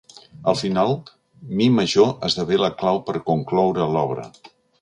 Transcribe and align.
Al 0.51 0.55
final, 0.61 0.93
mi 1.59 1.69
major 1.75 2.11
esdevé 2.31 2.61
la 2.65 2.73
clau 2.83 3.03
per 3.11 3.17
concloure 3.31 3.91
l'obra. 3.97 4.29